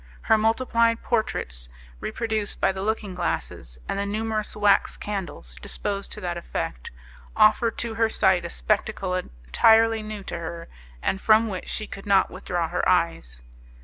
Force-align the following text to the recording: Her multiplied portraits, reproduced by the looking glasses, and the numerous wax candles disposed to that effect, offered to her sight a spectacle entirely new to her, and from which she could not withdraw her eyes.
Her 0.23 0.35
multiplied 0.35 1.03
portraits, 1.03 1.69
reproduced 1.99 2.59
by 2.59 2.71
the 2.71 2.81
looking 2.81 3.13
glasses, 3.13 3.77
and 3.87 3.99
the 3.99 4.05
numerous 4.07 4.55
wax 4.55 4.97
candles 4.97 5.55
disposed 5.61 6.11
to 6.13 6.21
that 6.21 6.37
effect, 6.39 6.89
offered 7.35 7.77
to 7.77 7.93
her 7.93 8.09
sight 8.09 8.43
a 8.43 8.49
spectacle 8.49 9.13
entirely 9.13 10.01
new 10.01 10.23
to 10.23 10.39
her, 10.39 10.67
and 11.03 11.21
from 11.21 11.47
which 11.49 11.69
she 11.69 11.85
could 11.85 12.07
not 12.07 12.31
withdraw 12.31 12.67
her 12.69 12.89
eyes. 12.89 13.43